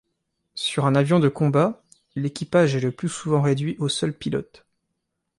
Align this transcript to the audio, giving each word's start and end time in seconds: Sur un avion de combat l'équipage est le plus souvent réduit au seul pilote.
Sur 0.55 0.87
un 0.87 0.95
avion 0.95 1.19
de 1.19 1.29
combat 1.29 1.83
l'équipage 2.15 2.75
est 2.75 2.79
le 2.79 2.91
plus 2.91 3.07
souvent 3.07 3.39
réduit 3.43 3.75
au 3.77 3.87
seul 3.87 4.17
pilote. 4.17 4.65